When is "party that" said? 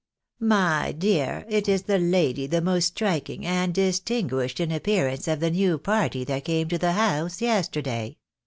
5.77-6.43